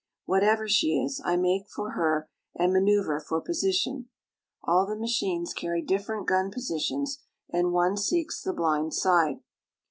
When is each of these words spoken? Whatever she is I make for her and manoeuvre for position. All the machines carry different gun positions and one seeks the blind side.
Whatever 0.25 0.67
she 0.67 0.97
is 0.99 1.21
I 1.23 1.35
make 1.37 1.67
for 1.69 1.91
her 1.91 2.27
and 2.55 2.73
manoeuvre 2.73 3.21
for 3.21 3.39
position. 3.39 4.09
All 4.63 4.87
the 4.87 4.95
machines 4.95 5.53
carry 5.53 5.83
different 5.83 6.25
gun 6.25 6.49
positions 6.49 7.19
and 7.53 7.71
one 7.71 7.97
seeks 7.97 8.41
the 8.41 8.51
blind 8.51 8.95
side. 8.95 9.41